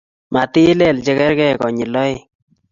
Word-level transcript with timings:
matilel 0.33 0.97
chegergei 1.05 1.57
konyil 1.61 1.93
aeng 2.01 2.21